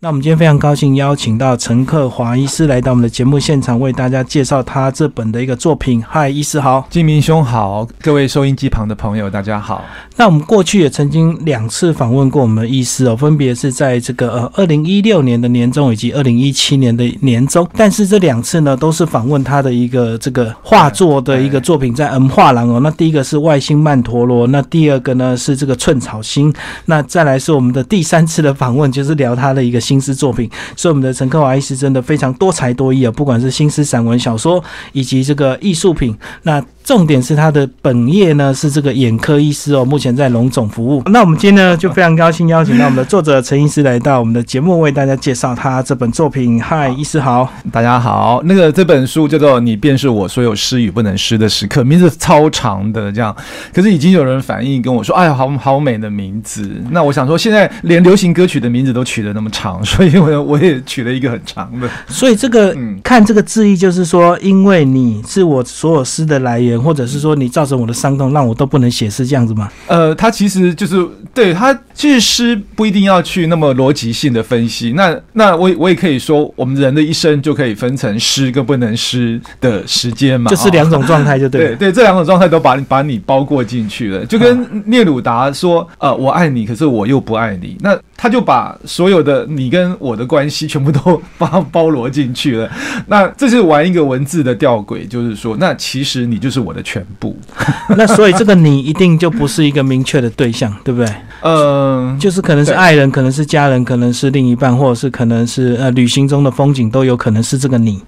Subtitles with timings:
[0.00, 6.00] 那我们今天非常高兴邀请到陈克华医师来到我们的节目现场，为大家介绍他这本的一个作品。
[6.08, 9.84] 嗨，医师好，金明兄好，各位收音机旁的朋友大家好。
[10.14, 22.78] 那我们过去也曾经两次访问过我们的医师哦，分别是在这个呃二零一六年的年终以及二零一七年的年终，但是这两次呢都是访问他的一个这个画作的一个作品，在 M 画廊哦。
[22.80, 26.54] 那第一个是外星曼陀罗，那第二个呢是这个寸草心，
[26.84, 29.82] 那再来是我们的第三次的访问，就是聊他的一个。
[29.88, 33.10] 新诗作品，所以我们的陈克华医师真的非常多才多艺啊！
[33.12, 36.62] 不管是新诗、散文、小说，以及这个艺术品，那。
[36.84, 41.02] 重点是他的本业呢是这个眼科医师哦，目前在龙总服务。
[41.10, 46.58] 那我们今天呢就非常高兴邀请到我们的作者陈医师来到我们的节目，为大家介绍他这本作品。
[46.62, 48.40] 嗨，医师好，大家好。
[48.44, 53.36] 那个这本书叫做《你便是我所有失与不能失的时刻》，名字超长的这样，
[53.74, 61.88] 可是已经有人反映跟我说：“哎呀，好好美的名字。”那我想说，现在连流行歌曲的名字都取得那么长， 所以我我也取了一个很长的。
[62.06, 66.68] 所以这个嗯看这个字义，就是说，因为你是我所有诗的来源。
[66.78, 69.68] 或者是说你造成我的伤痛，让我都不能写诗这样子吗？
[69.88, 74.92] 呃，他其实就是对他其实诗不一定要去那么逻辑性的分析。
[74.92, 81.68] 那那我我也可以说，我们人的一生就可以分成诗跟不能诗的时间嘛，就是两种状态，就对。
[81.68, 92.70] 对对，这两种状态都把你把你包过进去了，就跟聂鲁达说：“呃，我爱你，可是我又不爱你。”那他就把所有的你跟我的关系全部都 包包罗进去了。
[93.06, 96.58] 那这是玩一个文字的吊诡，就是说，那其实你就是。
[96.58, 97.34] 我的全部，
[97.96, 101.08] 那所以这个你一定就不是一个明确的对象，对不对？
[101.42, 108.02] 嗯，就是可能是爱人，可能是家人，可能是另一半，或者是可能是呃旅行中的风景，都有可能是这个你。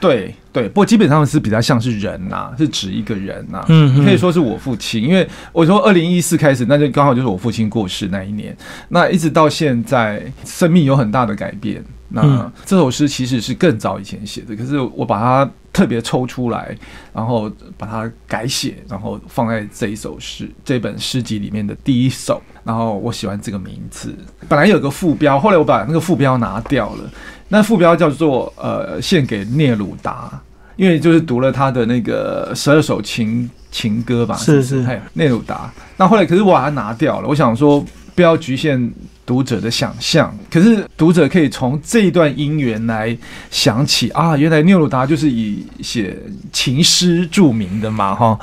[0.00, 3.64] 对对，不过基本上是比较像是人呐，是指一个人呐。
[3.68, 8.56] 嗯，可以说是我父亲，因为我说二零一四开始，那就刚好就是我父亲过世那一年，
[8.88, 11.84] 那一直到现在，生命有很大的改变。
[12.12, 16.76] 那这首诗其实是更早以前写的，可是我把它特别抽出来，
[17.14, 17.48] 然后
[17.78, 22.42] 把它改写，然后放在这一首诗这本诗集里面的第一首。
[22.64, 24.14] 然后我喜欢这个名字，
[24.48, 27.10] 本来有个副标，后来我把那个副标拿掉了。
[27.50, 30.40] 那副标叫做呃献给聂鲁达，
[30.76, 35.70] 因为就是读了他的那个十二首情情歌吧，是是，聂鲁达。
[35.98, 37.84] 那后来可是我把它拿掉了，我想说
[38.14, 38.90] 不要局限。
[39.30, 43.16] 读者的想象，可是读者可以从这一段姻缘来
[43.48, 46.18] 想起啊，原来聂鲁达就是以写
[46.50, 48.36] 情诗著名的嘛，哈，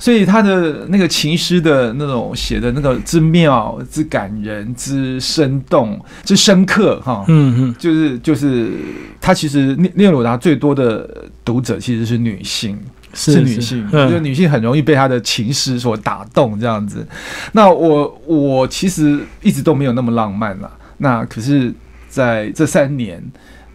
[0.00, 8.72] 所以他的那个情诗的那种写的那个之妙、之感人、之生动、之深刻，哈，嗯嗯，就是就是
[9.20, 11.08] 他其实聂聂鲁达最多的
[11.44, 12.76] 读者其实是女性。
[13.14, 17.06] 是女性，就女性很容易被他的情诗所打动，这样子。
[17.52, 20.70] 那我我其实一直都没有那么浪漫了。
[20.96, 21.72] 那可是
[22.08, 23.22] 在这三年，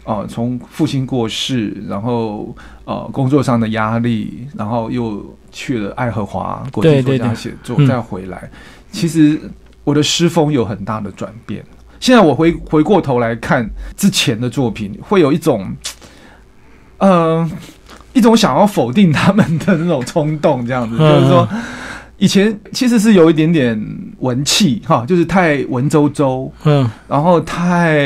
[0.04, 2.54] 哦，从父亲过世，然后
[2.84, 8.50] 呃工作上的压力，然后又去了爱荷华国际作家写作，再回来，
[8.90, 9.40] 其实
[9.84, 11.64] 我的诗风有很大的转变。
[12.00, 15.72] 现在我回回过头来看之前的作品，会有一种，
[16.98, 17.50] 嗯。
[18.18, 21.48] 一种想要否定他们的那种冲动，这样子，就是说，
[22.16, 23.80] 以前其实是有一点点
[24.18, 27.96] 文气哈，就是太文绉绉，嗯，然后太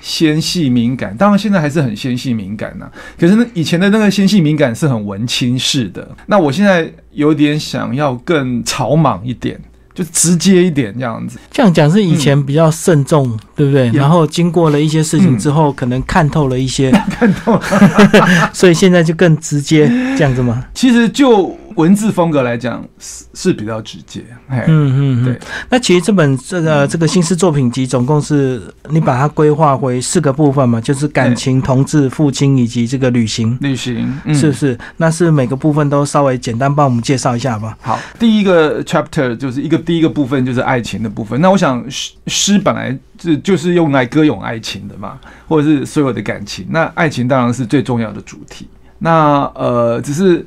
[0.00, 2.88] 纤细敏感，当然现在还是很纤细敏感呐。
[3.18, 9.60] 可是那以前的那个纤细敏感是很文青式的，那我现在有点想要更草莽一点。
[9.94, 13.90] 就直接一点这样子，这样讲是以前比较慎重，对不对？
[13.90, 17.60] 然后经过了一些事情之后，可能看透了一些， 看透，
[18.52, 19.86] 所以现在就更直接
[20.16, 20.64] 这样子吗？
[20.74, 21.56] 其实就。
[21.76, 25.38] 文字风格来讲是是比较直接，嗯嗯对。
[25.68, 33.56] 那其实这本这个这个新诗作品集总共是你把它规划为四个部分嘛，就是感情、同志、父亲以及这个旅行。
[33.60, 34.78] 旅行是不是？
[34.96, 37.76] 那是每个部分都稍微简单帮我们介绍一下吧。
[37.80, 41.40] 好，第一个 chapter 就是一个第一个部分就是爱情的部分。
[41.40, 45.18] 那我想诗诗本来是就是用来歌咏爱情的嘛，
[45.48, 46.66] 或者是所有的感情。
[46.70, 48.68] 那爱情当然是最重要的主题。
[48.98, 50.44] 那呃，只是。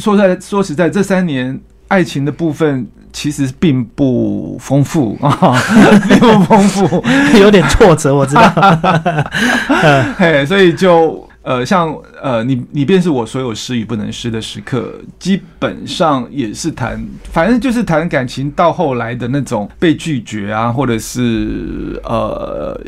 [0.00, 5.56] 说在说实在，这三年爱情的部分其实并不丰富啊，
[6.08, 7.04] 并不丰富，
[7.38, 8.52] 有点挫折，我知道。
[10.16, 11.28] 嘿，所以就。
[11.42, 11.90] 呃，像
[12.22, 22.78] 呃，你你便是我所有失与不能失的时刻，基本上也是谈，反正就是谈感情到后来的那种被拒绝啊，或者是呃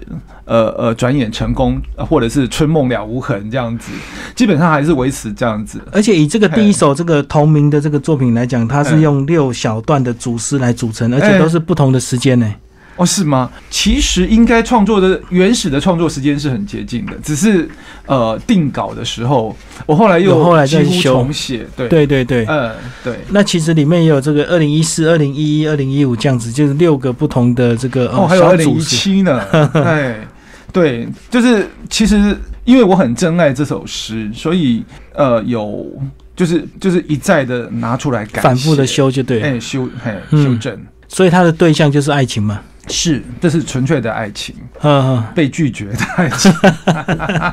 [0.44, 3.92] 呃呃转眼成功，或者是春梦了无痕这样子，
[4.34, 5.80] 基本上还是维持这样子。
[5.92, 12.54] 而且以这个第一首这个同名的这个作品来讲，它是用六小段的组诗来组成，而且都是不同的时间呢。
[12.96, 13.50] 哦，是吗？
[13.70, 17.66] 其实应该创作的原始的创作时间是很接近的，只是
[18.04, 19.56] 呃定稿的时候，
[19.86, 22.44] 我后来又有后来再修重写，对，对对对。
[22.44, 22.70] 嗯，
[23.02, 23.18] 对。
[23.30, 28.78] 那其实里面也有这个二零一四、二零一一、二零一五这样子，就是六个不同的这个哦，呃还有二零一。
[28.78, 29.40] 七呢，
[29.72, 30.28] 哎，
[30.72, 34.82] 对，就是其实因为我很珍爱这首诗，所以
[35.14, 35.86] 呃有
[36.34, 40.42] 就是就是一再的拿出来改，反复的，修就对了，哎修，嘿嗯。
[40.42, 40.80] 修正，
[41.12, 42.60] 所以他的对象就是爱情嘛。
[42.88, 46.52] 是，这是纯粹的爱情，嗯嗯，被拒绝的爱情，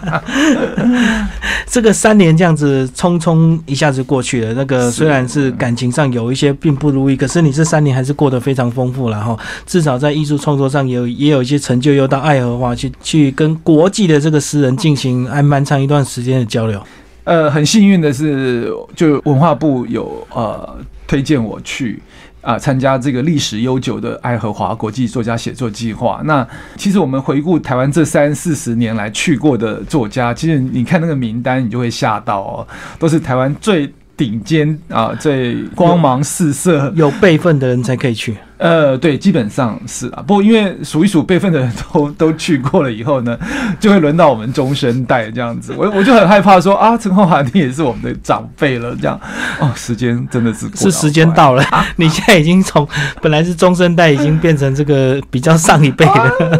[1.69, 4.55] 这个三年这样子匆匆一下子过去了。
[4.55, 9.37] 那个虽然是感情上有一些并不如意，可是你这三年还是过得非常丰富了哈。
[9.67, 16.81] 至少在艺术创作上也有也有一些成就，又到爱荷华去去跟国际的这个诗人进行还蛮长一段时间的交流。
[17.29, 22.01] 呃，很幸运的是，就文化部有呃推荐我去。
[22.41, 26.21] 啊，参加这个历史悠久的爱荷华国际作家写作计划。
[26.23, 26.47] 那
[26.77, 32.67] 其实我们回顾台湾这三四十年来去过的作家，其实你看那个名单，你就会吓到哦，
[32.97, 36.91] 都是台湾最顶尖啊、最光芒四射。
[36.93, 38.35] 有辈分的人才可以去。
[38.57, 40.21] 呃，对，基本上是啊。
[40.27, 43.39] 不过因为数一数辈分的人都 都去过了以后呢，
[43.79, 45.73] 就会轮到我们中生代这样子。
[45.77, 49.17] 我我就很害怕说啊，陈浩华你也是我们的长辈了，这样
[49.61, 51.63] 哦，时间真的是过是时间到了，
[51.95, 52.85] 你现在已经从
[53.21, 56.59] 本来是中生代，已经变成这个比较上一辈了。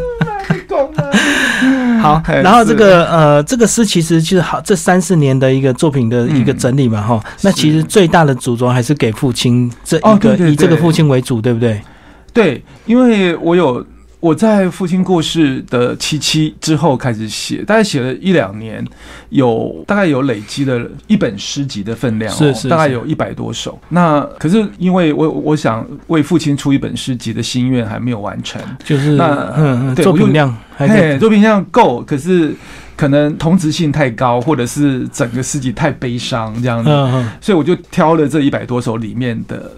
[0.69, 1.11] 懂了。
[1.99, 11.81] 好，哎然后这个呃，这个诗其实就是好这三四年的一个作品的一个整理嘛，哈、那其实最大的主轴还是给父亲这一个、以这个父亲为主，对不对？
[12.31, 13.85] 对，因为我有
[14.19, 18.85] 我在父亲过世的七七之后开始写，大概写了一两年，
[19.29, 23.79] 有大概有累积了一本诗集的分量、哦，是是大概有一百多首。
[23.89, 31.19] 那可是因为我我想为父亲出一本诗集的心愿还没有完成，就是那嗯作品量还可嘿，以。
[31.19, 32.53] 作品量够，可是
[32.97, 39.71] 可能同质性太高，或者是整个诗集太悲伤这样子，嗯嗯，所以我就挑了这一百多首里面的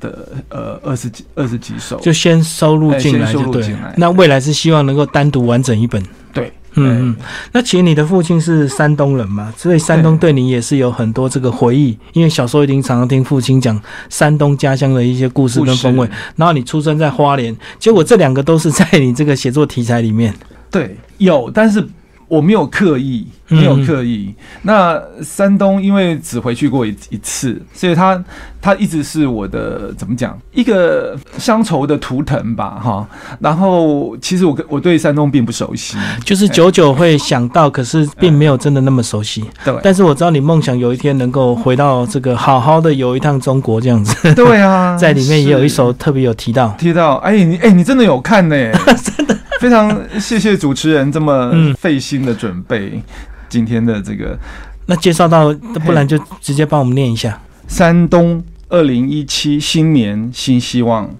[0.00, 3.94] 的呃二十几二十几首，就先收录进来就对进来。
[3.96, 6.02] 那未来是希望能够单独完整一本。
[6.32, 7.16] 对，嗯嗯，
[7.52, 20.32] 那其实你的父亲是山东人嘛，所以山东对你也是有很多这个回忆，因为小时候一定常常听父亲讲山东家乡的一些故事跟风味然后你出生在花莲，结果这两个都是在你这个写作题材里面。
[20.70, 21.84] 对，有，但是
[22.28, 24.34] 我没有刻意，嗯没有刻意。
[24.62, 28.22] 那山东因为只回去过一一次，所以他
[28.60, 33.08] 他一直是我的怎么讲一个乡愁的图腾吧，哈。
[33.40, 39.44] 然后其实我跟我对山东并不熟悉，就是久久会想到，可是并没有真的那么熟悉。
[39.64, 39.74] 对。
[39.82, 46.68] 但是我知道你梦想有一天能够回到这个好好的游一趟中国这样子，对啊， 在里面也有一首特别有提到。
[46.78, 48.56] 提到，哎，你哎，你真的有看呢，
[49.16, 51.74] 真的，非常谢谢主持人这么嗯。
[51.78, 53.00] 费心的准备
[53.48, 54.38] 今天的这个
[54.86, 55.52] 那介绍到，
[55.84, 57.40] 不然就直接帮我们念一下。
[57.66, 61.10] 山东二零一七新年新希望，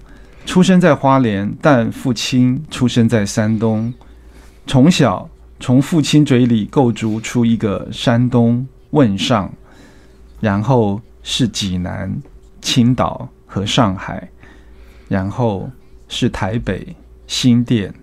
[0.45, 3.93] 出生在花莲，但父亲出生在山东，
[4.65, 5.29] 从小
[5.59, 9.51] 从父亲嘴里构筑出一个山东汶上，
[10.39, 12.19] 然后是济南、
[12.61, 14.29] 青岛和上海，
[15.07, 15.69] 然后
[16.07, 16.95] 是台北、
[17.27, 17.93] 新店，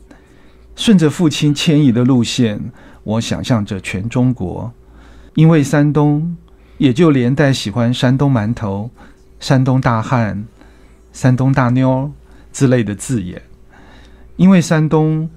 [0.76, 2.60] 顺着父亲迁移的路线，
[3.06, 4.70] 我想象着全中国，
[5.34, 6.36] 因为山东。
[6.78, 8.90] 也就连带喜欢山东馒头、
[9.40, 10.44] 山东大汉、
[11.10, 12.12] 山东大妞
[12.52, 13.40] 之类的字眼，
[14.36, 15.30] 因为山东，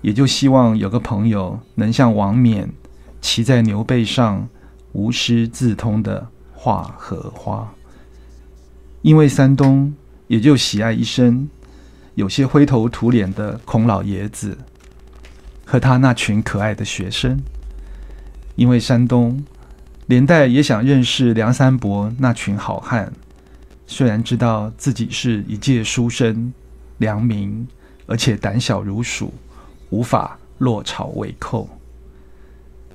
[0.00, 2.72] 也就希望有个朋友能像王冕
[3.20, 4.48] 骑在牛背上，
[4.92, 7.70] 无师自通的画荷花。
[9.02, 9.92] 因为山东，
[10.28, 11.46] 也就喜爱一生
[12.14, 14.56] 有些灰头土脸的孔老爷子
[15.66, 17.38] 和他那群可爱的学生。
[18.54, 19.44] 因为山东。
[20.08, 23.12] 连带也想认识梁山伯那群好汉，
[23.88, 26.52] 虽然知道自己是一介书生，
[26.98, 27.66] 良民，
[28.06, 29.34] 而且胆小如鼠，
[29.90, 31.68] 无法落草为寇。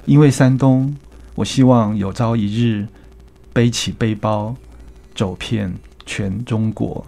[0.06, 0.96] 因为山东，
[1.36, 2.88] 我希望有朝一日
[3.52, 4.56] 背起背包，
[5.14, 5.74] 走遍
[6.06, 7.06] 全中国。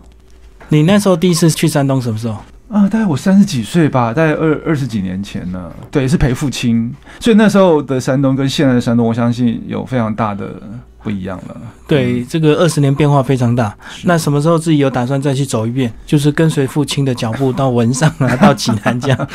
[0.67, 2.43] 你那时候第一次去山东什么时候？
[2.70, 5.72] 啊，大概我三十几岁吧，大概二二十几年前呢。
[5.91, 10.60] 对，是陪父亲，所以那时候的山东跟现在的山东，我相信有非常大的
[11.03, 11.58] 不一样了。
[11.88, 13.75] 对，这个二十年变化非常大。
[14.05, 15.93] 那什么时候自己有打算再去走一遍？
[16.05, 19.27] 就是跟随父亲的脚步到文上啊， 到济南这样。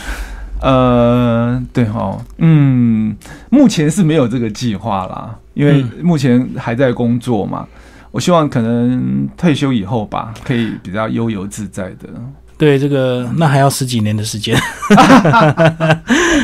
[0.62, 3.14] 呃，对哦，嗯，
[3.50, 7.66] 目前是没有这个计划啦，因为嗯目前还在工作嘛。
[8.10, 12.08] 我希望可能退休以后吧，可以比较悠游自在的。
[12.58, 14.54] 对，这个那还要十几年的时间。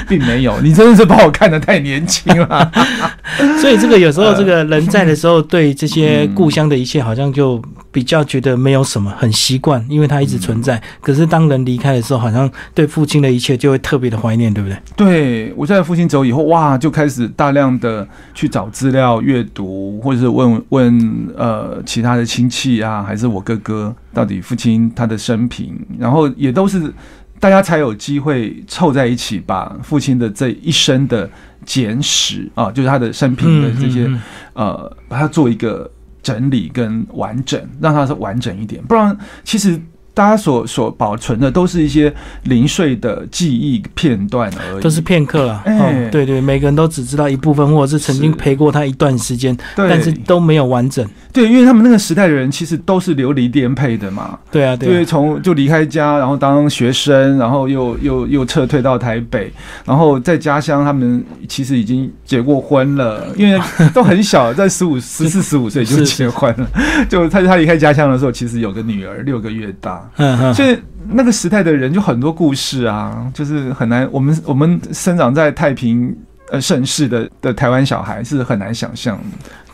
[0.09, 2.71] 并没有，你真的是把我看得太年轻了。
[3.61, 10.81] 所以这个有时候这个人在的时候，对这些故乡的一切好像就比较觉得没有什么，很习惯，因为它一直存在。
[11.01, 14.79] 可是当人离开的时候，好像对父亲的一切就会特别的怀念，对不对？
[14.97, 26.93] 对我在父亲走以后，哇，就开始大量的去找资料、阅读，或者是问问呃其他的亲戚啊，还是我哥哥，到底父亲他的生平，然后也都是。
[27.41, 31.29] 大家才有机会凑在一起，把父亲的这一生的
[31.67, 34.11] 简史啊，就是他的生平的这些
[34.55, 35.91] 呃，把它做一个
[36.23, 38.83] 整理跟完整，让它是完整一点。
[38.85, 39.79] 不然，其实。
[40.15, 42.13] 大家所所保存的都是一些
[42.45, 45.63] 零碎的记忆片段而已，都是片刻啊。
[45.67, 51.05] 哎，对对，每个人都只知道一部分，或者是曾经陪过他一段时间，但是都没有完整。
[51.33, 54.39] 对，因为他们那个时代的人其实都是流离颠沛的嘛。
[54.53, 59.53] 对啊，对，从就离开家，然后当学生，然后又又又撤退到台北，
[59.85, 63.61] 然后在家乡他们其实已经结过婚了，因为
[63.93, 66.69] 都很小，在十五、 十四、十五岁就结婚了。
[67.09, 70.04] 就他他离开家乡的时候，其实有个女儿，六个月大。
[70.17, 74.09] 嗯，所以那个时代的人就很多故事啊，就是很难。
[74.11, 76.17] 我们我们生长在太平
[76.51, 79.19] 呃盛世的的台湾小孩是很难想象。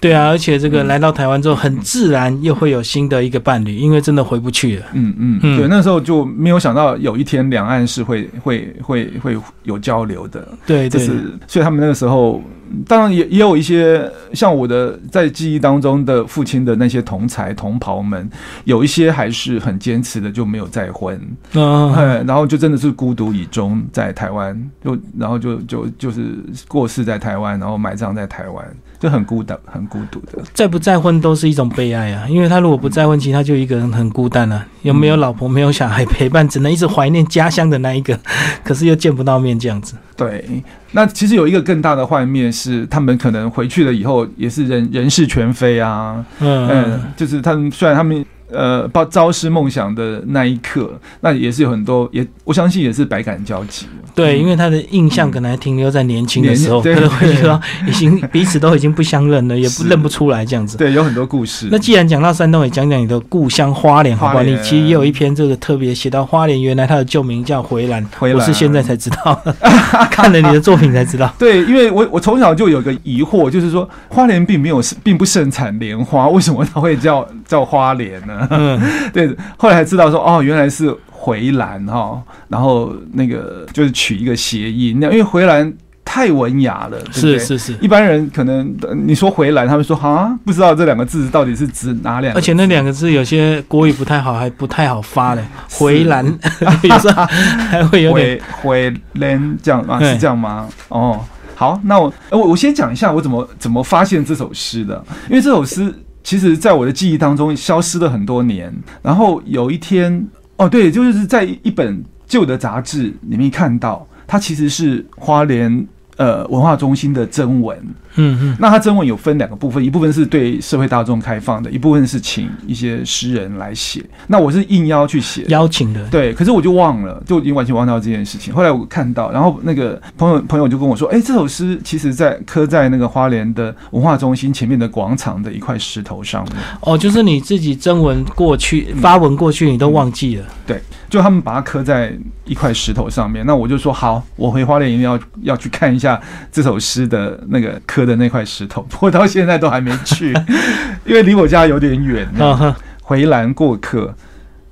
[0.00, 4.87] 对啊，而且这个来到台湾之后，很自然又会有新的一个伴侣，因为真的回不去了。
[4.95, 10.49] 嗯嗯，对，那时候就没有想到有一天两岸是会会会会有交流的。
[10.66, 12.42] 对，就是所以他们那个时候。
[12.87, 18.30] 当然也也有一些像我的在记忆当中的父亲的那些同才同袍们，
[18.62, 21.21] 有一些还是很坚持的就没有再婚，
[21.54, 26.26] 嗯，然后就真的是孤独以终在台湾，就然后就就就是
[26.69, 28.64] 过世在台湾，然后埋葬在台湾，
[29.00, 30.42] 就很孤单很孤独的。
[30.54, 38.18] 再不再婚都是一种悲哀啊，因为他如果不再婚，其实他就一个人很孤单了，有没有老婆没有小孩陪伴，只能一直怀念家乡的那一个，
[38.64, 39.97] 可是又见不到面这样子。
[40.27, 40.62] 对。
[40.93, 48.25] 那其实有一个更大的幻灭是，他们可能回去了以后也是人人事全非啊，嗯，就是他们虽然他们。
[48.53, 53.87] 呃，抱朝思梦想的那一刻，那也是有很多，也我相信也是百感交集。
[54.12, 60.77] 对，因为他的印象可能还停留在年轻的时候，可能会觉得已经彼此都已经不相认了，也不认不出来这样子。
[60.77, 61.69] 对，有很多故事。
[61.71, 64.43] 那既然讲到山东，也讲讲你的故乡花莲好吧？
[64.43, 69.41] 你其实也有一篇这个特别写到花莲，原来它的旧名叫回兰，我是现在才知道，
[70.11, 71.33] 看了你的作品才知道。
[71.38, 78.47] 对，因为我我从小就有个疑惑，就是说花莲并没有并不盛产莲花，为什么它会叫叫花莲呢？
[78.50, 78.81] 嗯，
[79.12, 85.73] 对，后来才知道说哦，原来是回蓝哈，然后那个就是取一个谐音，那因为回蓝
[86.12, 88.76] 太文雅了，是是是，一般人可能
[89.07, 96.26] 你说回蓝，他们说啊，不知道这两个字到底是指哪两个，而且那两个字有些国语不太好，还不太好发嘞， 回蓝
[96.83, 97.25] 有时候
[97.71, 100.69] 还会有点回蓝这样啊，是这样吗？
[100.88, 101.25] 哦，
[101.55, 105.95] 好，那我我我先讲一下我怎么怎么发现这首诗的，因为这首诗。
[106.23, 108.71] 其实，在我的记忆当中，消失了很多年。
[109.00, 115.87] 然后有一天，哦，对，就是在一本旧的杂志里面看到，它其实是花莲。
[116.17, 117.76] 呃，文化中心的征文，
[118.17, 124.05] 嗯嗯，那它征文有分两个部分，一部分是对社会大众开放的，一部分是请一些诗人来写。
[124.26, 126.35] 那我是应邀去写，邀请的，对。
[126.35, 128.52] 可是我就忘了，就已经完全忘掉这件事情。
[128.52, 136.55] 后来我看到，然后那个朋友朋友就跟我说，哎，这首诗其实在刻在那个花莲的文化中心前面的广场的一块石头上面。
[136.81, 140.45] 哦，就是你自己征文过去发文过去，你都忘记了？
[140.67, 140.81] 对。
[141.11, 146.19] 就他们把它刻在一块石头上面，那我就说好，我回花莲一定要要去看一下
[146.52, 148.87] 这首诗的那个刻的那块石头。
[149.00, 150.33] 我到现在都还没去，
[151.05, 152.26] 因为离我家有点远。
[153.02, 154.14] 回蓝过客，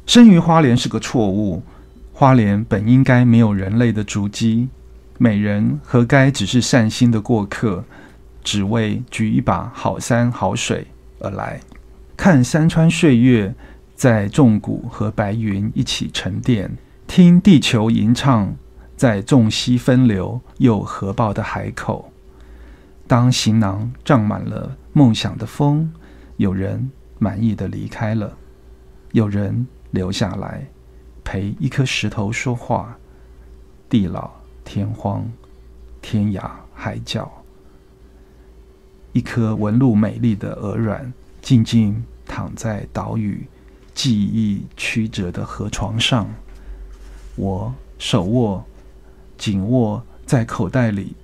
[0.06, 1.62] 生于花莲是个错误。
[2.12, 4.68] 花莲本应该没有人类的足迹，
[5.18, 7.84] 美人何该只是善心的过客，
[8.44, 10.86] 只为举一把好山好水
[11.18, 11.58] 而来，
[12.16, 13.52] 看山川岁月。
[13.98, 16.70] 在重谷和白云一起沉淀，
[17.08, 18.54] 听地球吟唱，
[18.96, 22.12] 在众溪分流又合抱的海口。
[23.08, 25.92] 当行囊胀满了梦想的风，
[26.36, 28.36] 有人满意的离开了，
[29.10, 30.68] 有人留下来
[31.24, 32.96] 陪一颗石头说话。
[33.88, 34.30] 地老
[34.64, 35.28] 天荒，
[36.00, 37.28] 天涯海角。
[39.12, 41.12] 一颗纹路美丽的鹅卵，
[41.42, 43.44] 静静躺在岛屿。
[43.98, 46.24] 记忆曲折的河床上，
[47.34, 48.64] 我手握
[49.36, 51.14] 紧握在口袋里。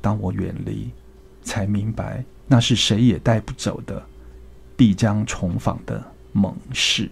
[0.00, 0.90] 当我远离，
[1.42, 4.00] 才明白那是谁也带不走的，
[4.76, 7.10] 必将重访的盟誓。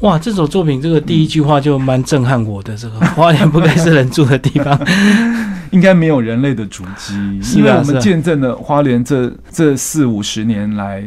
[0.00, 4.80] 哇，这首作品这个第一句话就蛮震撼我的，这个花莲不该是人住的地方。
[5.72, 7.14] 应该没有人类的足迹，
[7.58, 11.00] 因为我们见证了花莲这这四五十年来，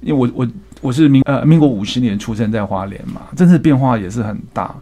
[0.00, 0.48] 因为我我
[0.84, 4.74] 我是民呃民国五十年出生在花莲嘛，真是变化也是很大。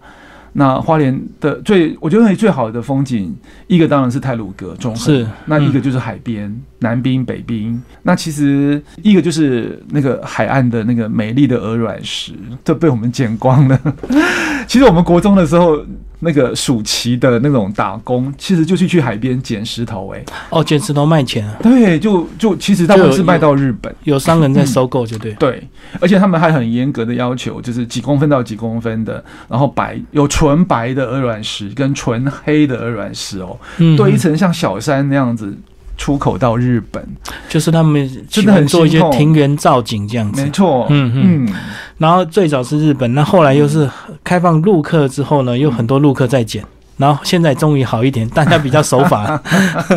[0.55, 3.33] 那花莲的最我觉得最好的风景，
[3.69, 7.81] 一个当然是泰鲁阁中横，是嗯那一个就是海边，南滨、北滨。
[8.03, 12.33] 那其实一个就是那个海岸的那个美丽的鹅卵石，
[12.65, 13.81] 都被我们捡光了。
[14.67, 15.79] 其实我们国中的时候，
[16.25, 20.25] 那个暑期的那种打工，其实就是去海边捡石头、欸。
[20.51, 23.93] 哦，捡石头卖钱啊，对，就就其实他们是卖到日本。
[24.05, 25.33] 有商人在收购，就对。
[25.43, 25.69] 对，
[26.01, 35.53] 而且他们还很严格的要求，就是几公分到几公分的，然后白有纯白的鹅卵石跟纯黑的鹅卵石哦，嗯堆一层像小山那样子
[35.99, 37.05] 出口到日本。
[37.49, 40.51] 就是他们真的很做一些庭园造景这样子没。
[40.51, 41.55] 错，嗯嗯嗯，
[42.03, 43.89] 然后最早是日本，那后来又是
[44.25, 46.65] 开放陆客之后呢，又很多陆客在捡。
[46.99, 49.41] 然后现在终于好一点，大家比较守法，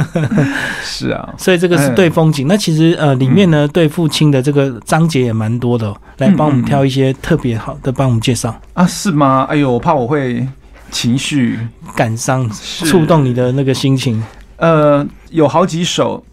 [0.82, 2.48] 是啊，所以这个是对风景。
[2.48, 8.56] 那其实呃里面呢对父亲的这个章节也蛮多的、哦，来帮我们挑一些特别好的，帮我们介绍。
[8.74, 9.46] 啊是吗？
[9.50, 10.48] 哎呦，我怕我会
[10.90, 11.60] 情绪
[11.96, 12.50] 感伤，
[12.86, 14.24] 触动你的那个心情，
[14.58, 16.24] 呃，有好几首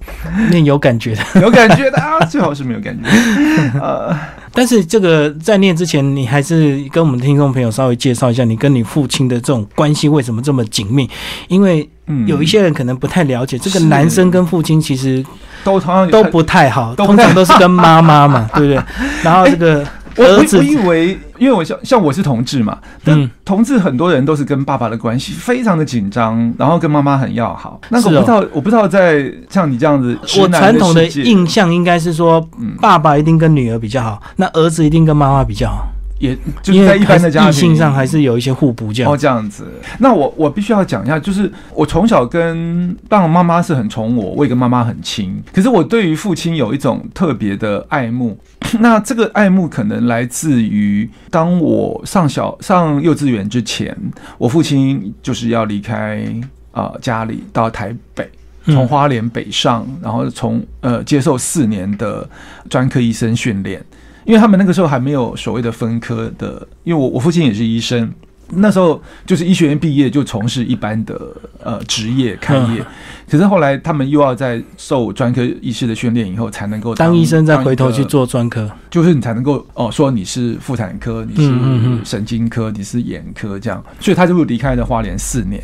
[0.50, 1.22] 念有感觉的。
[1.42, 3.08] 有感觉的啊，最好是没有感觉。
[3.80, 4.16] 呃，
[4.52, 11.08] 但是这个在念之前，你还是跟我们听众朋友稍微介绍一下你跟你父亲的这种关系为什么这么紧密？
[11.48, 15.24] 因为嗯有一些人可能不太了解，这个男生跟父亲其实
[15.64, 18.82] 都同样都不太好，通常都是跟妈妈嘛，对不对？
[19.22, 19.84] 然后这个
[20.16, 23.30] 我我儿子我以为，因为我像像我是同志嘛，但嗯。
[23.44, 27.80] 同志很多人都是跟爸爸的关系非常的紧张，然后跟妈妈很要好。
[27.90, 32.74] 那个我不知道，我不知道在像你这样子，我传统的印象应该是说，嗯。
[32.80, 35.86] 爸爸一定跟女儿比较好，那儿子一定跟妈妈比较好，
[36.22, 39.16] 也就是在一般的家庭性上还是有一些互补这样哦，。
[39.16, 39.66] 这样子。
[39.98, 45.42] 那我我必须要讲一下，就是我从小跟爸爸妈妈是很宠我，我也跟妈妈很亲。
[45.52, 48.38] 可是我对于父亲有一种特别的爱慕。
[48.78, 53.96] 那这个爱慕可能来自于当我上小上幼稚园之前，
[54.38, 56.24] 我父亲就是要离开
[56.70, 58.30] 啊、呃家里到台北。
[58.64, 62.28] 从嗯花莲北上，然后从呃接受四年的
[62.70, 63.84] 专科医生训练，
[64.24, 68.12] 因为他们那个时候还没有所谓的分科的，因为我我父亲也是医生，
[68.50, 71.18] 那时候就是医学院毕业就从事一般的
[71.62, 72.86] 呃职业开业，嗯
[73.30, 85.62] 可是后来他们又要在受专科医师的训练以后才能够当医生再回头去做专科，就是你才能够哦说你是妇产科，你是神经科，你是眼科这样，所以他就离开了花莲四年。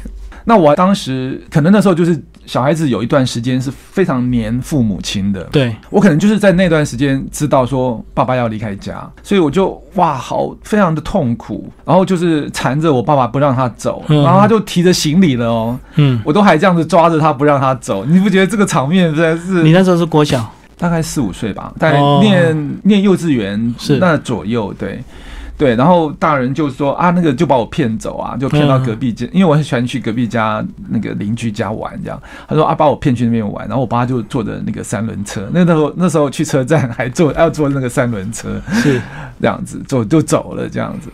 [0.48, 14.22] 那我当时可能那时候就是小孩子有一段时间是非常黏父母亲的，对，我可能就是在那段时间知道说爸爸要离开家，所以我就哇好非常的痛苦，然后就是缠着我爸爸不让他走，嗯。
[14.22, 22.20] 然后他就提着行李了哦，嗯，我都还这样子抓着他不让他走，你不觉得这个场面真的是你那时候是国小，大概四五岁吧，大概哦。
[22.22, 23.98] 念、念幼稚园是。
[23.98, 25.04] 那左右，对
[25.58, 25.74] 对。
[25.74, 32.18] 然后大人就说啊，那个就把我骗走啊，就骗到隔壁家，因为我很喜欢去隔壁家那个邻居家玩，这样。
[32.48, 38.48] 他说啊，把我骗去那边玩，然后我爸就坐着那个三轮车，那时候那时候去车站还坐要坐那个三轮车，
[38.80, 39.00] 是
[39.40, 41.10] 这样子走就走了这样子。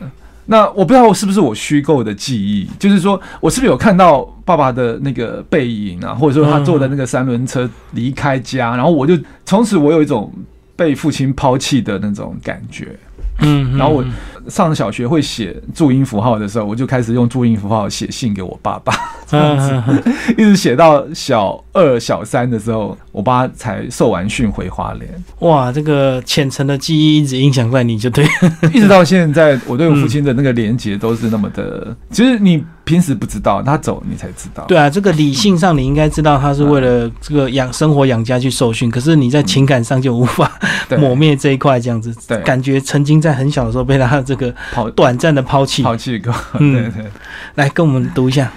[0.46, 10.30] 那我不知道是不是我虚构的记忆，就是说我是不是有看到爸爸的那个背影啊，或者说他坐的那个三轮车离开家，然后我就从此我有一种
[10.76, 12.94] 被父亲抛弃的那种感觉。
[13.40, 14.12] 嗯，然后我嗯
[14.48, 18.92] 上小学会写注音符号的时候，我就开始用注音符号写信给我爸爸，
[19.26, 25.24] 这样子，一直写到小二、小三的时候，我爸才受完训回花莲。
[25.40, 28.26] 哇，这个浅层的记忆一直影响在你就对，
[28.72, 31.96] 一直到现在，我对我父亲的那个连结都是那么的。
[32.10, 34.64] 其实你平时不知道，他走你才知道。
[34.66, 40.52] 对啊，这个理性上你应该知道他是为了这个养生活养家去受训，可是你在情感上就无法
[40.88, 45.82] 对抹灭这一块，这样子，对感觉曾经在很小的时候被他这个抛短暂的抛弃。
[45.82, 47.10] 抛弃过，嗯 对对。
[47.54, 48.50] 来跟我们读一下，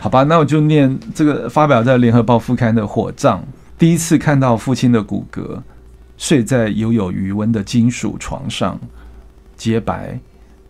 [0.00, 3.38] 好吧，那我就念这个发表在联合报副刊的《火葬》。
[3.78, 5.60] 第一次看到父亲的骨骼，
[6.18, 8.78] 睡在犹有余温的金属床上，
[9.56, 10.18] 洁白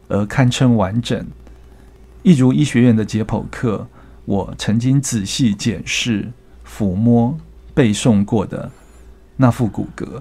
[0.08, 1.26] 而堪称完整，
[2.22, 3.86] 一如医学院的解剖课，
[4.24, 6.30] 我曾经仔细检视、
[6.64, 7.36] 抚摸、
[7.74, 8.70] 背诵过的
[9.36, 10.20] 那副骨骼。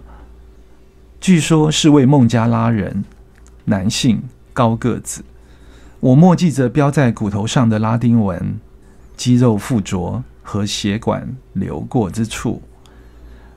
[1.21, 3.03] 据说是位孟加拉人，
[3.69, 5.23] 男性，高个子。
[5.99, 8.59] 我默记着标在骨头上的拉丁文，
[9.15, 12.63] 肌肉附着和血管流过之处，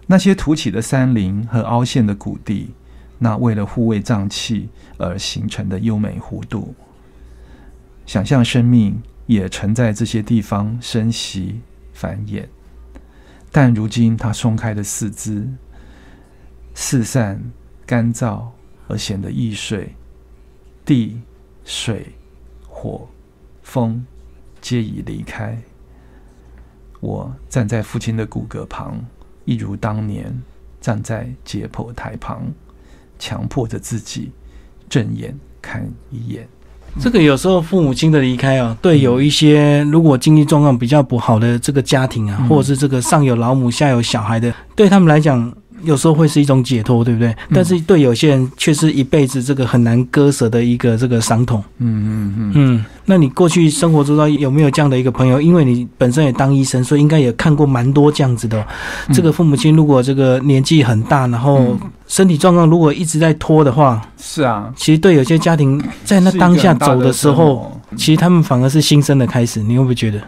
[0.06, 2.74] 那些凸起的山林和凹陷的谷地，
[3.18, 6.74] 那为了护卫脏器而形成的优美弧度。
[8.04, 11.60] 想象生命也曾在这些地方生息
[11.94, 12.44] 繁衍，
[13.50, 15.48] 但如今它松开的四肢，
[16.74, 17.40] 四散、
[17.86, 18.48] 干燥
[18.88, 19.94] 而显得易碎，
[20.84, 21.20] 地、
[21.64, 22.06] 水、
[22.68, 23.08] 火、
[23.62, 24.04] 风
[24.60, 25.56] 皆已离开。
[27.00, 28.98] 我站在父亲的骨骼旁，
[29.44, 30.32] 一如当年
[30.80, 32.42] 站在解剖台旁，
[33.18, 34.30] 强迫着自己
[34.88, 36.48] 正眼看一眼。
[37.00, 45.52] 这个有时候父母亲的离开啊，对有一些如果经济状况比较不好的这个家庭啊，嗯或者是这个上有老母下有小孩的，对他们来讲。
[45.82, 47.34] 有时候会是一种解脱，对不对？
[47.52, 51.62] 但是对有些人却是一辈子这个很难割舍的一个这个伤痛。
[51.78, 55.40] 嗯嗯嗯，嗯，那你过去生活中到有没有这样的一个朋友？
[55.40, 58.66] 因为你本身也当医生，所以应该也看过蛮多这样子的
[59.12, 69.62] 这个父母亲如果这个年纪很大，然后嗯身体状况如果一直在拖的话，是啊，其实对有些家庭在那当下走的时候，其实他们反而是新生的开始。
[69.62, 70.20] 你会不会觉得？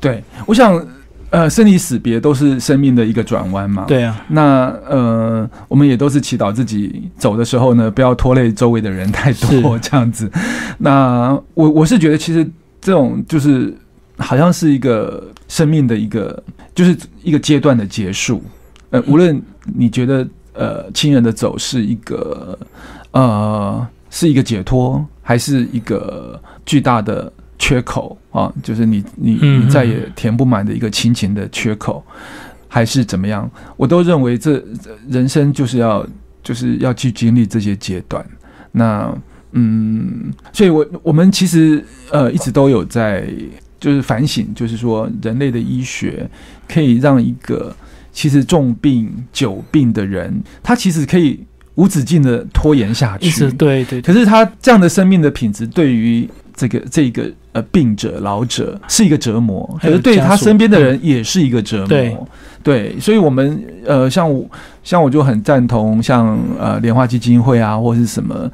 [0.00, 0.84] 对，我想，
[1.32, 3.86] 呃，生离死别都是生命的一个转弯嘛。。
[3.88, 10.30] 对啊，那呃，我们也都是祈祷自己走的时候呢，不要拖累周围的人太多， 这样子。
[10.76, 12.46] 那我我是觉得，其实
[12.82, 13.74] 这种就是
[14.18, 16.42] 好像是一个生命的一个，
[16.74, 18.42] 就是一个阶段的结束。
[18.90, 19.40] 呃，无论
[19.74, 22.58] 你觉得呃亲人的走是一个
[23.12, 32.04] 呃是一个解脱，还是一个巨大的缺口啊，就是你你嗯你再也填不满的一个亲情的缺口，
[32.66, 33.48] 还是怎么样？
[33.76, 36.04] 我都认为这这人生就是要
[36.42, 38.26] 就是要去经历这些阶段。
[38.72, 39.16] 那
[39.52, 43.28] 嗯，所以我我们其实呃一直都有在
[43.78, 46.28] 就是反省，就是说人类的医学
[46.68, 47.72] 可以让一个
[48.10, 51.38] 其实重病久病的人，他其实可以
[51.76, 53.40] 无止境的拖延下去。
[53.52, 56.28] 对对对，可是他这样的生命的品质，对于
[56.68, 61.88] 这个这个呃病者老者是一个折磨，可是对他身边的人也是一个折磨。
[61.88, 62.16] 对。
[62.64, 64.48] 对，所以我们呃，像我
[64.84, 68.48] 像我就很赞同像呃莲花基金会啊，或是什么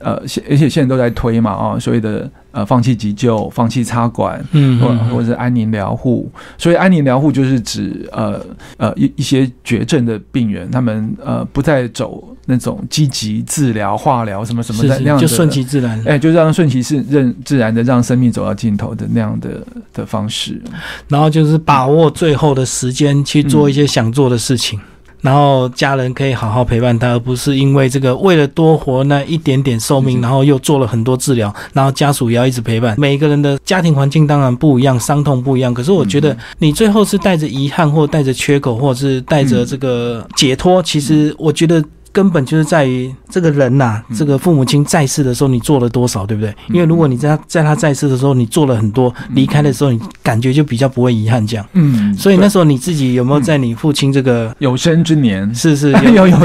[0.00, 8.40] 呃，现而且现在都在推嘛啊，所谓的呃放弃急救、放弃插管，嗯，或嗯或者是安宁疗护，所以安宁疗护就是指呃
[8.76, 16.00] 呃一一些绝症的病人，他们呃不再走那种积极治疗、化疗什么什么的那样的，就顺其自然。
[16.06, 20.62] 哎，就让顺其自任自然的让生命走到尽头的那样的的方式。
[21.08, 24.78] 然后就是把握最后的时间去做一些想做的事情，
[25.24, 32.94] 然后家人可以好好陪伴他，而不是因为这个为了多活那一点点寿命，然后又做了很多治疗，然后家属也要一直陪伴。
[32.98, 41.82] 每一个人的家庭环境当然不一样，伤痛不一样，可是我觉得你最后是带着遗憾，或带着缺口，或者是带着这个解脱，其实我觉得。
[42.14, 46.54] 根本就是在于这个人呐、嗯这个父母亲在世的时候你做了多少，对不对？
[46.68, 51.66] 因为如果你在他在他在世的时候你做了很多，离开的时候你感觉就比较不会遗憾这样。
[51.72, 55.52] 嗯，所以那时候你自己有没有在你父亲这个有生之年。
[55.52, 56.38] 是是有 有有，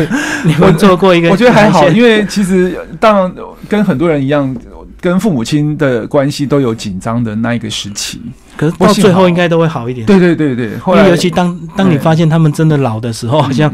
[0.44, 1.30] 你们做过一个？
[1.30, 3.32] 我觉得还好，因为为其实当然
[3.68, 4.56] 跟很多人一样，
[5.00, 8.20] 跟父母亲的关系都有紧张的那一个时期。
[8.58, 10.06] 可是到最后应该都会好一点。
[10.08, 13.72] 对对对对，后因来为尤其当当你发现他们真的老的时候，好像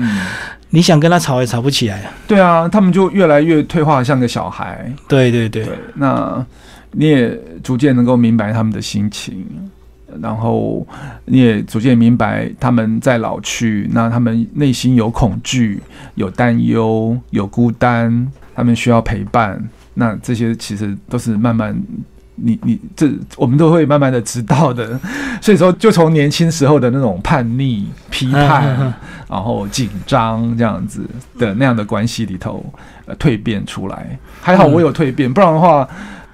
[0.70, 2.10] 你想跟他吵也吵不起来了。
[2.28, 4.92] 对啊，他们就越来越退化，像个小孩。
[5.08, 6.46] 对对对对，那
[6.92, 9.46] 你也逐渐能够明白他们的心情，
[10.22, 10.86] 然后
[11.26, 15.82] 你也逐渐明白他们在老去，那他们内心有恐惧、
[16.16, 19.64] 有担忧、有孤单，他们需要陪伴。
[19.94, 21.76] 那这些其实都是慢慢。
[22.36, 25.00] 你你这我们都会慢慢的知道的，
[25.42, 28.94] 所以说就从年轻时候的那种叛逆、批判，
[29.30, 31.02] 然后紧张这样子
[31.40, 32.64] 的那样的关系里头，
[33.06, 34.18] 呃，蜕变出来。
[34.42, 35.88] 还好我有蜕变，不然的话，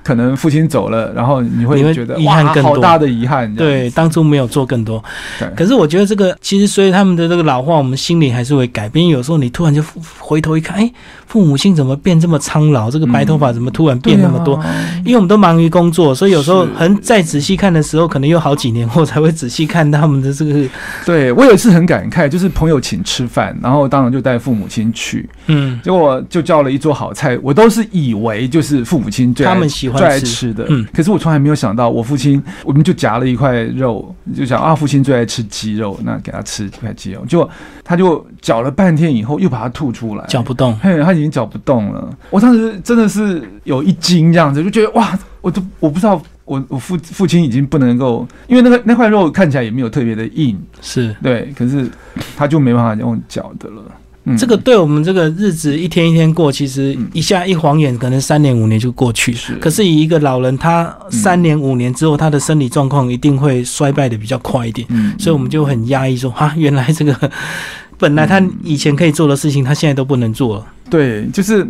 [0.04, 3.54] 可能父亲走了，然后你你会会觉得遗憾，更多好大的遗憾。
[3.56, 5.04] 对，当初没有做更多。
[5.40, 9.08] 对可是我觉得这个其实所以他们的这个老化，我们心里还是会改变。
[9.08, 9.84] 有时候你突然就
[10.20, 10.92] 回头一看，哎，
[11.28, 12.90] 父母亲怎么变这么苍老？
[12.90, 14.60] 这个白头发怎么突然变那么多？
[15.06, 20.68] 因为我们都忙于工作，所以有时候很再仔细看的时候，可能又好几年后才会仔细看他们的这个，
[21.06, 30.86] 对我有一次很感慨，就是朋友请吃饭，然后当然就带父母亲去，嗯，结果就叫了一桌好菜，我都是以为就是父母亲他们喜欢最爱吃吃的，嗯。
[30.94, 37.50] 可是我从来没有想到，我父亲我们就夹了一块肉，就想啊，父亲最爱吃鸡肉，那给他吃一块鸡肉，结果
[37.84, 40.76] 他就嚼了半天以后又把它吐出来，嚼不动。
[40.78, 42.10] 嘿，他已经嚼不动了。
[42.30, 51.90] 我当时真的是有一惊，这样子就觉得哇，我都我不知道，我我父父亲已经不能够，因为那个那块肉看起来也没有特别的硬，是，对，可是
[52.36, 53.82] 他就没办法用嚼的了。
[54.26, 54.38] 嗯。
[54.38, 57.10] 这个对我们这个日子一天一天过，其实嗯。
[57.14, 59.34] 一下一晃眼，可能三年五年就过去。
[59.34, 59.56] 是。
[59.56, 67.32] 可是以一个老人，他三年五年之后，他的身体状况一定会衰败的比较快一点，嗯，所以我们就很压抑说，哈，原来这个
[67.98, 70.66] 本来他以前可以做的事情，他现在都不能做了。
[70.90, 71.66] 对，就是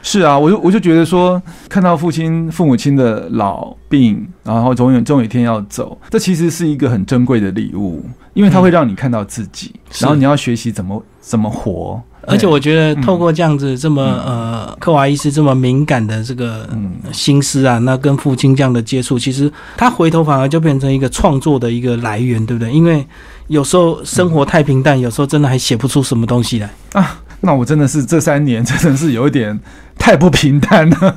[0.00, 12.00] 是啊，我就我就觉得说，看到父亲父母亲的老病，然后总有总有一天要走，这其实是一个很珍贵的礼物，因为它会让你看到自己，是然后你要学习怎么怎么活。
[12.22, 22.70] 而且我觉得嗯透过这样子这么、呃克华医师这么敏感的这个嗯，心思啊，那跟父亲这样的接触，其实他回头反而就变成一个创作的一个来源，对不对？
[22.70, 23.06] 因为
[23.46, 27.18] 有时候生活太平淡，有时候真的还写不出什么东西来啊。
[27.40, 29.58] 那我真的是这三年真的是有一点
[29.98, 31.16] 太不平淡了。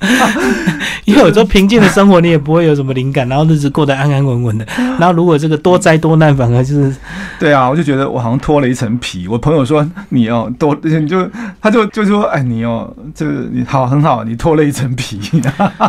[1.04, 4.64] 因为有时候平静的生活你也不会有什么灵感，然后日子过得安安稳稳的。
[4.98, 6.94] 然后如果这个多灾多难，反而就是
[7.38, 9.26] 对啊，我就觉得我好像脱了一层皮。
[9.26, 11.28] 我朋友说你哦，多你就
[11.60, 15.20] 他就就说哎你哦，这个你好很好，你脱了一层皮，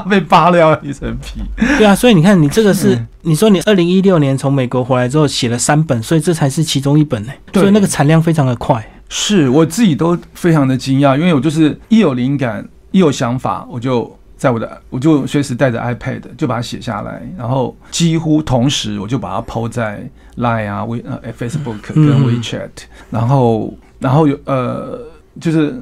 [0.10, 1.42] 被扒掉了一层皮。
[1.78, 1.96] 对啊。
[1.96, 7.32] 所以你看，你这个是、嗯你说你二零一六年从美国回来之后写了三本，所以这才是其中一本呢。
[7.52, 8.84] 对所以那个产量非常的快。
[9.14, 22.70] 是我自己都非常的惊讶，因为我就是一有灵感，一有想法，我就在我的我就随时带着 iPad 就把它写下来，然后几乎同时我就把它抛在 Line 啊、微呃 Facebook 跟嗯 WeChat，、
[23.10, 25.02] 然后然后有呃
[25.42, 25.76] 就是。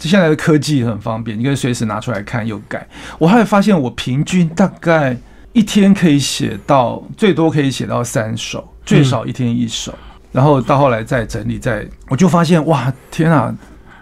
[0.00, 2.84] 现在的科技很方便，你可以随时拿出来看又改。
[3.16, 5.16] 我后来发现，我平均大概
[5.52, 9.94] 一天可以写到最多可以写到三首，最少一天一首。
[10.34, 13.54] 然后到后来再整理，再我就发现哇，天啊，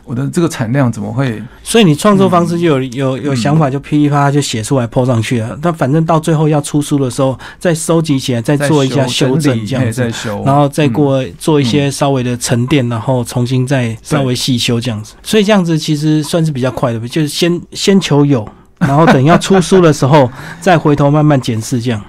[0.02, 1.42] 我的这个产量怎么会？
[1.62, 5.58] 所以你创作方式就有、有有想法，就噼里啪啦就写出来抛上去了。
[5.60, 15.12] 但反正到最后要出书的时候，再收集起来，再做一下修正，这样子再，修，然后再过嗯做一些稍微的沉淀，然后重新再稍微细修这样子。
[15.22, 18.48] 所以这样子其实算是比较快的，就是先先求有，
[18.80, 20.30] 然后等要出书的时候
[20.62, 22.02] 再回头慢慢检视这样。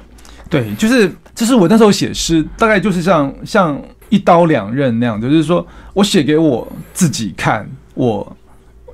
[0.50, 3.80] 对，就是就是我那时候写诗，大概就是像像
[4.14, 8.38] 一刀两刃那样，就是说我写给我自己看，我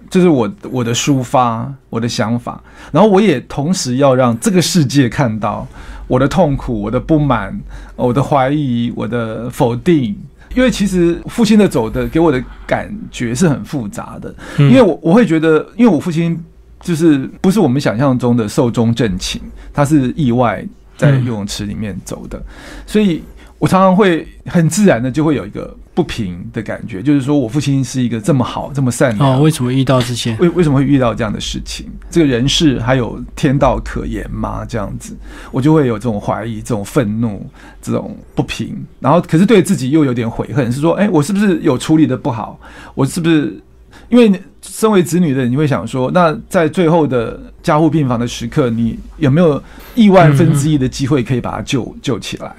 [0.09, 5.67] 就是我我的抒发，我的想法，然后我也同时要让这个世界看到
[6.07, 7.53] 我的痛苦、我的不满、
[7.97, 10.15] 我的怀疑、我的否定。
[10.55, 14.69] 因为其实父亲的走的给我的感觉是很复杂的，嗯。
[14.69, 16.41] 因为我我会觉得，因为我父亲
[16.79, 19.39] 就是不是我们想象中的寿终正寝，
[19.73, 20.65] 他是意外
[20.97, 22.41] 在游泳池里面走的，
[22.87, 23.21] 所以
[23.59, 30.33] 我常常会很自然的就会有一个不平的感觉，就是说我父亲是一个这么好、这么善良，哦，为什么遇到这些？
[30.39, 31.85] 为为什么会遇到这样的事情？
[32.09, 34.63] 这个人世还有天道可言吗？
[34.65, 35.13] 这样子，
[35.51, 37.45] 我就会有这种怀疑、这种愤怒、
[37.81, 42.57] 这种不平，然后可是对自己又有点悔恨，是说，哎、我是不是有处理的不好？
[42.95, 43.61] 我是不是
[44.07, 49.61] 因为你身为子女的，你会想说，那在最后的加护病房的时刻，你有没有
[49.95, 52.55] 亿万分之一的机会可以把他救救起来？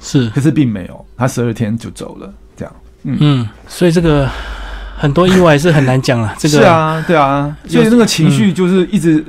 [0.00, 2.74] 是，可是并没有，他十二天就走了，这样。
[3.02, 4.28] 嗯嗯，所以这个
[4.96, 6.34] 很多意外是很难讲了。
[6.38, 9.24] 这个是啊，对啊，所以那个情绪就是一直、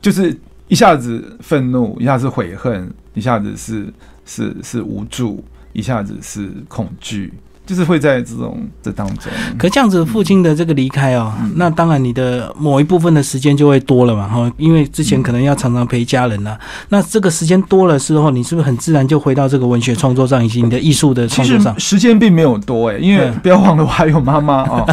[0.00, 0.36] 就是
[0.68, 3.92] 一下子愤怒，一下子悔恨，一下子是
[4.24, 7.32] 是是无助，一下子是恐惧，
[7.72, 9.32] 就是会在这种这当中。
[9.58, 16.56] 可这样子，父亲的这个离开哦，嗯那当然你的某一部分的时间就会多了嘛，哈，因为之前可能要常常陪家人呐、
[16.90, 21.78] 那这个时间多了之后，你是不是很自然就回到这个文学创作上，以及你的艺术的创作上？
[21.80, 24.84] 时间并没有多哎、因为嗯 不要忘了我还有妈妈哦，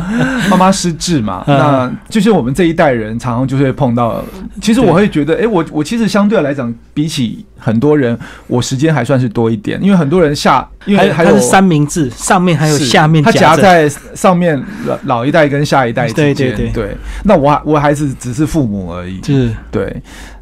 [0.50, 4.24] 妈妈失智嘛，嗯那就是我们这一代人常常就会碰到。
[4.62, 20.02] 其实我会觉得，哎、我我其实相对来讲，比起很多人，我时间还算是多一点，因为很多人下，因为还有它是三明治，上面还有下面它夹在上面老老一代跟下一代之间，对对对那我还我还是只是父母而已，就是对。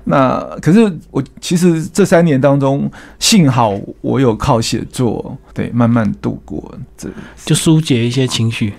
[0.09, 7.09] 那可是我其实这三年当中，幸好我有靠写作，对，慢慢度过这。
[7.45, 8.73] 就疏解一些情绪。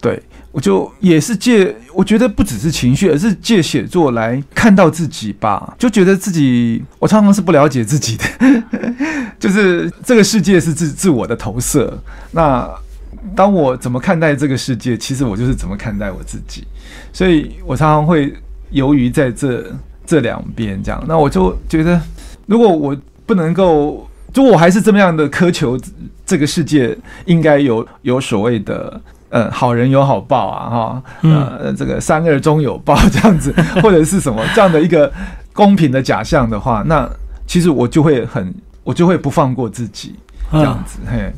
[0.00, 0.20] 对，
[0.52, 5.74] 我就也是借，我觉得不只是情绪，而是借写作来看到自己吧。
[5.78, 8.24] 就觉得自己，我常常是不了解自己的，
[9.40, 11.98] 就是这个世界是自自我的投射。
[12.32, 12.68] 那
[13.34, 16.64] 当我怎么看待这个世界，其实我就是怎么看待我自己。
[17.14, 18.34] 所以我常常会
[18.70, 19.64] 游于在这
[20.04, 21.02] 这两边这样。
[21.08, 21.98] 那我就觉得，
[22.44, 25.80] 如果我不能够，就我还是这么样的苛求
[26.26, 29.00] 这个世界应该有有所谓的。
[29.32, 33.50] 呃，好人有好报啊，哈，呃，这个三恶终有报这样子，
[33.82, 35.10] 或者是什么这样的一个
[35.54, 37.08] 公平的假象的话，那
[37.46, 40.14] 其实我就会很，我就会不放过自己
[40.50, 41.32] 这样嗯，子，嘿，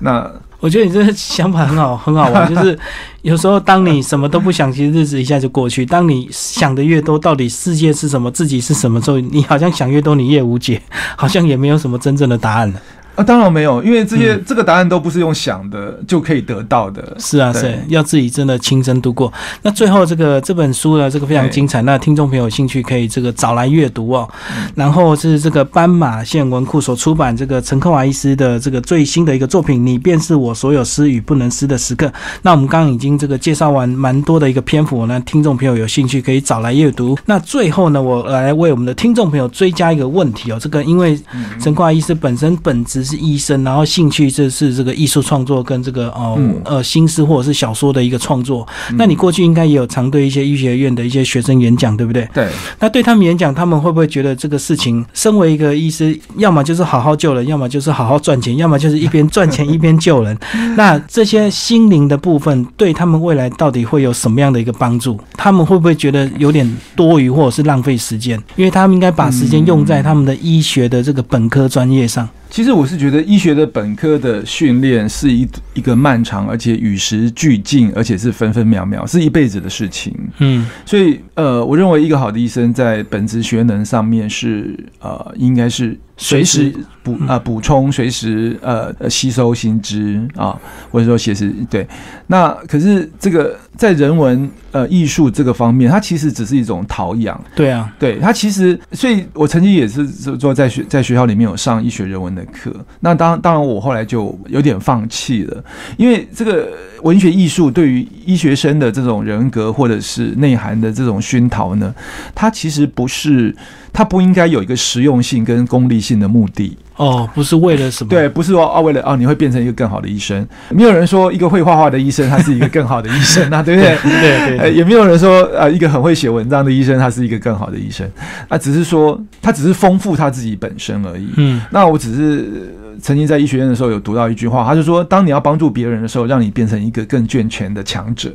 [0.00, 2.52] 那我觉得你这个想法很好， 很好玩。
[2.52, 2.76] 就是
[3.22, 10.82] 有时候当你什么都不想，其实日子一下就过去；当你想的越多，到底世界是什么，自己是什么时候，你好像想越多，你越无解，
[11.16, 12.80] 好像也没有什么真正的答案了。
[13.18, 17.16] 啊，当然没有，因为这些、这个答案都不是用想的就可以得到的。
[17.18, 19.32] 是啊，是要自己真的亲身度过。
[19.62, 24.28] 那最后这个这本书呢，这个非常精彩，那听众朋友有兴趣可以这个找来阅读哦。
[24.76, 32.06] 然后是这个斑马线文库所出版这个陈克华医师的这个最新的一个作品《你便是我所有失与不能失的时刻》。
[32.42, 37.18] 那我们刚刚已经这个介绍完蛮多的一个篇幅，那听众朋友有兴趣可以找来阅读。
[37.26, 41.18] 那最后呢，我来为我们的听众朋友追加一个问题哦，这个因为
[41.60, 48.66] 陈克华医师本身本职是医生，然后兴趣这是这个艺术创作跟这个哦、嗯呃新诗或者是小说的一个创作。
[48.96, 52.28] 那你过去应该也有常对一些医学院的一些学生演讲，对不对？
[52.34, 60.36] 对，那对他们演讲，他们会不会觉得这个事情，身为一个医师，要么就是好好救人，要么就是好好赚钱，要么就是一边赚钱一边救人？
[60.76, 65.18] 那这些心灵的部分，对他们未来到底会有什么样的一个帮助？
[65.36, 68.38] 他们会不会觉得有点多余，或者是浪费时间？
[68.56, 72.28] 因为他们应该把时间用在他们的医学的这个本科专业上。
[72.50, 80.12] 其实我是觉得医学的本科的训练是一一个漫长而且与时俱进，而且是分分秒秒，是一辈子的事情。
[80.38, 90.58] 嗯所以，呃，我认为一个好的医生在本职学能上面是呃，应该是随时补啊补充，随时呃呃吸收新知啊，
[90.90, 91.86] 或者说写实对。
[92.26, 97.40] 那可是这个在人文呃艺术这个方面，它其实只是一种陶养。
[97.54, 100.06] 对啊，对它其实，所以我曾经也是
[100.38, 102.74] 说在学在学校里面有上医学人文的课。
[103.00, 105.64] 那当当然，我后来就有点放弃了，
[105.96, 106.68] 因为这个
[107.02, 111.94] 文学艺术对于医学生的这种人格或者是内涵的这种熏陶呢，
[112.34, 113.54] 它其实不是，
[113.92, 116.76] 它不应该有一个实用性跟功利性的目的。
[116.98, 118.10] 哦，不是为了什么？
[118.10, 120.46] 对，不是说啊，为了啊，你会变成一个更好的医生。
[120.68, 123.90] 没有人说一个会画画的医生他是一个更好的医生啊， 对不对？
[123.90, 128.08] 呃，对对对，也没有人说呃，一个很会写文章的医生他是一个更好的医生，
[128.48, 131.28] 啊，只是说他只是丰富他自己本身而已。
[131.36, 138.30] 嗯那我只是呃曾经在医学院的时候有读到一句话，他就说，当你要帮助别人的时候，让你变成一个更健全的强者。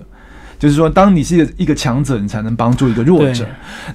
[0.64, 3.46] 就是说，当你是一个强者，你才能帮助一个弱者。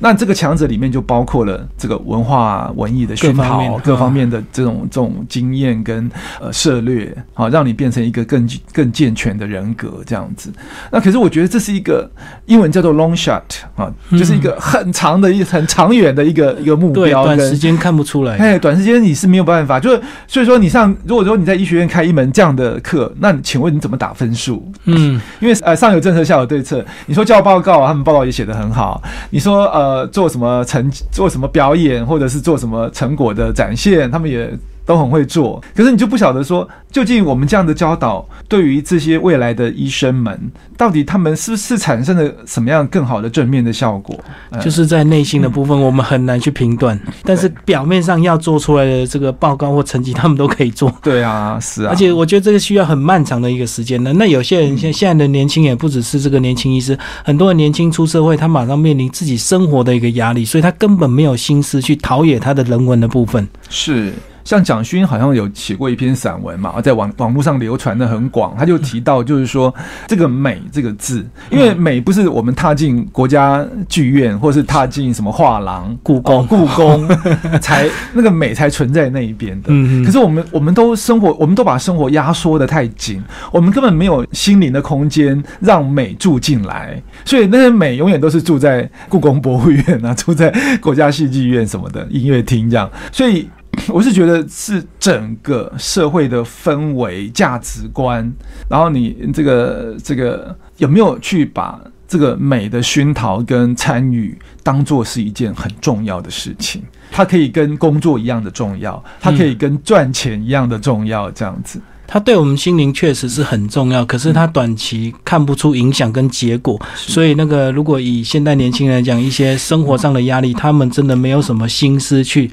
[0.01, 10.53] 那这个强者里面就包括了这个文化文艺的熏陶，各方面的这种这种经验跟呃涉略，好，让你变成一个更更健全的人格这样子。
[10.93, 12.07] 那可是我觉得这是一个
[12.45, 13.41] 英文叫做 long shot
[13.75, 18.37] 啊，就是一个很长的一很长远的一个一个目，标跟短时间看不出来。
[18.37, 24.71] 哎，短时间你是没有办法，就是所以说你上，如果说你在医学院开一门这样的课，那请问你怎么打分数？
[24.85, 34.51] 嗯，因为呃上有政策下有对对策，你说交报告，他们报告也写得很好，你说呃做什么成做什么表演，或者是做什么成果的展现，他们也。
[34.89, 44.19] 都很会做，可是你就不晓得说，究竟我们这样的教导对于这些未来的医生们，到底他们是不是产生了什么样更好的正面的效果？
[44.49, 50.91] 呃就是在内心的部分，我们很难去评断，但是表面上要做出来的这个报告或成绩，他们都可以做。
[51.03, 54.11] 对啊，是啊，而且我觉得这个需要很漫长的一个时间呢。
[54.15, 63.47] 那有些人现现在的年轻也，不只是这个年轻医师，很多人年轻出社会，他马上面临自己生活的一个压力，所以他根本没有心思去陶冶他的人文的部分。
[63.69, 64.15] 是。
[64.49, 69.73] 像蒋勋好像有写过一篇散文嘛，在网网络上流传的很广，他就提到就是说
[70.07, 77.07] 这个“美”这个字，因为美不是我们踏进国家剧院或是踏进什么画廊、故宫哦故宫
[77.61, 79.67] 才那个美才存在那一边的。
[79.69, 93.47] 嗯可是我们我们都生活，我们都把生活压缩的太紧，我们根本没有心灵的空间让美住进来，所以那些美永远都是住在故宫博物院啊，住在国家戏剧院什么的音乐厅这样，所以。
[93.89, 98.31] 我是觉得是整个社会的氛围、价值观，
[98.69, 106.83] 然后你这个这个有没有去把这个美的熏陶跟参与当做是一件很重要的事情？
[107.11, 111.81] 它可以跟工作一样的重要，它可以跟赚钱一样的重要，这样子。
[112.11, 122.51] 它对我们心灵确实是很重要，可是它短期看不出影响跟结果，所以那个如果以现代年轻人来讲，一些生活上的压力，他们真的没有什么心思去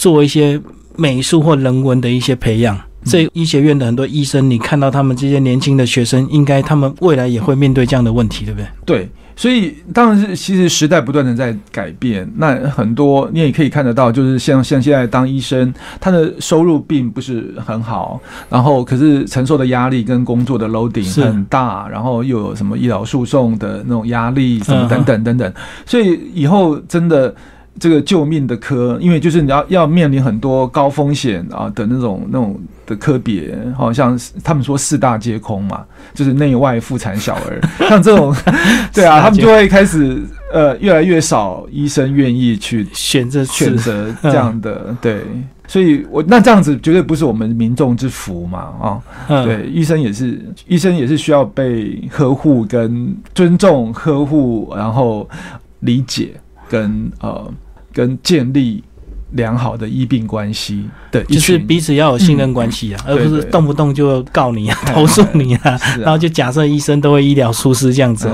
[0.00, 0.58] 做一些
[0.96, 2.74] 美术或人文的一些培养。
[3.04, 8.66] 这医学院的很多医生，你看到他们这些年轻的学生，应该他们未来也会面对这样的问题，对不对？
[8.86, 25.52] 对，所以当然是其实时代不断的在改变，那很多你也可以看得到，就是像像现在当医生，他的收入并不是很好，然后可是承受的压力跟工作的 loading 是很大，然后又有什么医疗诉讼的那种压力，什么嗯等等等等，
[25.84, 27.34] 所以以后真的。
[27.80, 38.32] 这个救命的科，因为就是你要要面临很多高风险啊的那种那种的科别，好像他们说四大皆空嘛，就是内外妇产小儿， 像这种，
[38.94, 40.22] 对啊，他们就会开始
[40.52, 45.22] 呃越来越少医生愿意去选择选择 这样的，对，
[45.66, 49.44] 所以我那这样子绝对不是我们民众之福嘛啊，嗯。
[49.46, 55.28] 对，医生也是医生也是需要被呵护跟尊重呵护，然后
[55.80, 56.32] 理解
[56.68, 57.50] 跟呃
[57.92, 58.82] 跟建立
[59.32, 63.50] 良好的医病关系的就是彼此要有信任关系啊，而不是对对。
[63.50, 68.28] 动不动就告你啊、投诉你啊，然后就假设医生都会医疗疏失这样子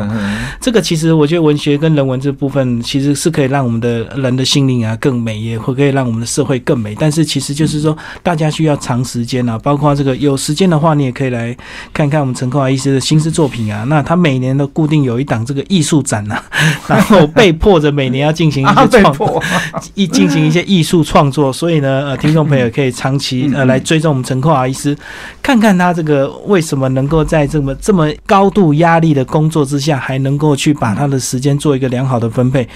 [0.61, 6.95] 这个其实我觉得文学跟人文这部分其实是可以让我们的人的心灵啊更美，也会可以让我们的社会更美。
[6.99, 11.57] 但是其实就是说，大家需要长时间啊，包括这个有时间的话，你也可以来
[11.93, 13.85] 看看我们陈克华医师的新诗作品啊。
[13.85, 16.43] 那他每年都固定有一档这个艺术展啊，
[16.89, 19.43] 然后被迫着每年要进行一啊些创 被迫。
[19.95, 24.97] 一进行一些艺术创作，所以呢，呃，听众朋友可以长期呃嗯来追踪我们陈克华医师，
[25.43, 32.69] 看看他这个为什么能够在这么这么高度压力的工作之下，还能够去把他的时间做一个良好的分配，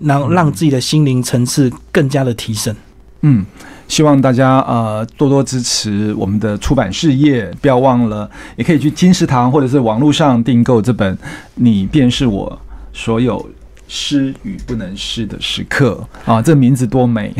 [0.00, 2.74] 然后让自己的心灵层次更加的提升。
[3.22, 3.44] 嗯，
[3.88, 11.16] 希望大家呃多多支持我们的出版事业，不要忘了，也可以去金石堂或者是网络上订购这本
[11.54, 12.58] 《你便是我
[12.92, 13.44] 所有
[13.88, 17.32] 失与不能失的时刻》啊，这名字多美！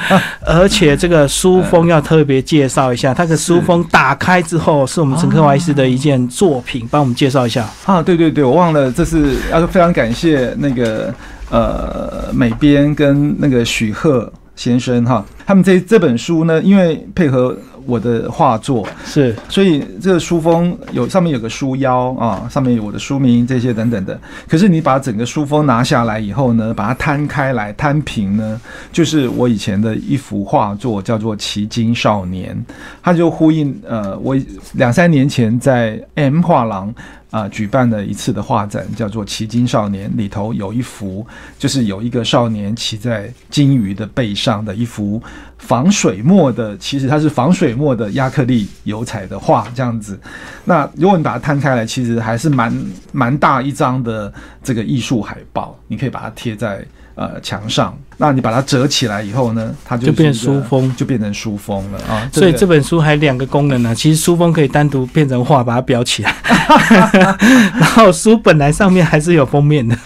[0.46, 7.66] 而且这个书封要特别介绍一下，它的书封打开之后是我们陈克华医师的一件作品，帮我们介绍一下。
[7.86, 11.14] 啊，对对对，我忘了，这是要非常感谢那个
[11.50, 17.56] 呃美编跟那个许鹤先生哈，他们这这本书呢，因为配合
[17.86, 24.18] 我的画作，是所以这个书封有上面有个书腰啊，上面有我的书名这些等等的。
[24.48, 28.60] 可是你把整个书封拿下来以后呢，把它摊开来摊平呢，
[28.92, 32.54] 就是我以前的一幅画作，叫做《奇经少年》，
[33.02, 34.36] 它就呼应呃我
[34.74, 36.94] 两三年前在 M 画廊。
[37.34, 41.26] 啊、举办了一次的画展，叫做《奇经少年》，里头有一幅，
[41.58, 45.20] 就是有一个少年骑在金鱼的背上的一幅
[45.58, 50.16] 防水墨的，其实它是防水墨的亚克力油彩的画，这样子。
[50.64, 52.72] 那如果你把它摊开来，其实还是蛮
[53.10, 54.32] 蛮大一张的
[54.62, 57.96] 这个艺术海报，你可以把它贴在呃墙上。
[58.16, 62.30] 那你把它折起来以后呢，它就就变书封就变成书封了啊。
[62.32, 66.32] 所以这本书还两个功能呢、其实书封可以单独变成画，把它裱起来，
[67.74, 69.98] 然后书本来上面还是有封面的。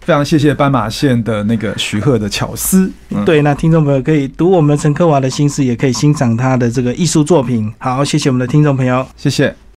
[0.00, 2.88] 非常谢谢斑马线的那个徐鹤的巧思。
[3.08, 7.72] 嗯，对，那听众朋友可以读我们陈克华的心思，也可以欣赏他的这个艺术作品。
[7.78, 9.04] 好，谢谢我们的听众朋友。
[9.16, 9.65] 谢谢。